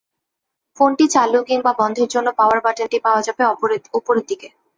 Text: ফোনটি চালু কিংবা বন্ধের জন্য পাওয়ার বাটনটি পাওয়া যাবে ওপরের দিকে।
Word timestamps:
ফোনটি 0.77 1.05
চালু 1.15 1.39
কিংবা 1.49 1.71
বন্ধের 1.79 2.07
জন্য 2.13 2.27
পাওয়ার 2.39 2.59
বাটনটি 2.65 2.97
পাওয়া 3.05 3.21
যাবে 3.27 3.41
ওপরের 3.97 4.25
দিকে। 4.29 4.47